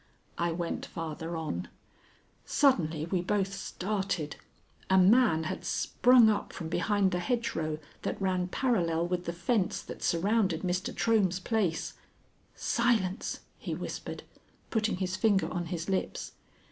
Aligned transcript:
I 0.39 0.51
went 0.51 0.87
farther 0.87 1.37
on. 1.37 1.67
Suddenly 2.43 3.05
we 3.05 3.21
both 3.21 3.53
started; 3.53 4.35
a 4.89 4.97
man 4.97 5.43
had 5.43 5.63
sprung 5.63 6.27
up 6.27 6.53
from 6.53 6.69
behind 6.69 7.11
the 7.11 7.19
hedgerow 7.19 7.77
that 8.01 8.19
ran 8.19 8.47
parallel 8.47 9.05
with 9.07 9.25
the 9.25 9.31
fence 9.31 9.79
that 9.83 10.01
surrounded 10.01 10.63
Mr. 10.63 10.91
Trohm's 10.91 11.39
place. 11.39 11.93
"Silence!" 12.55 13.41
he 13.59 13.75
whispered, 13.75 14.23
putting 14.71 14.95
his 14.97 15.15
finger 15.15 15.47
on 15.53 15.67
his 15.67 15.87
lips. 15.87 16.31